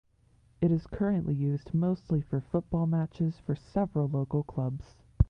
It 0.61 0.71
is 0.71 0.87
currently 0.87 1.35
used 1.35 1.75
mostly 1.75 2.21
for 2.21 2.41
football 2.41 2.87
matches 2.87 3.37
for 3.37 3.55
several 3.55 4.07
local 4.07 4.41
clubs. 4.41 4.95